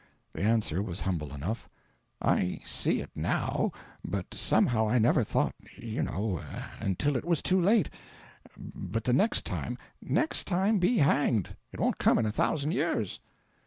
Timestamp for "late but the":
7.61-9.13